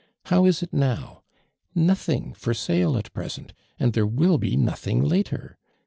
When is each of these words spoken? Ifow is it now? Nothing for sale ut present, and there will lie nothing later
Ifow 0.25 0.47
is 0.49 0.63
it 0.63 0.73
now? 0.73 1.21
Nothing 1.75 2.33
for 2.33 2.55
sale 2.55 2.95
ut 2.97 3.13
present, 3.13 3.53
and 3.79 3.93
there 3.93 4.07
will 4.07 4.39
lie 4.41 4.55
nothing 4.55 5.03
later 5.03 5.59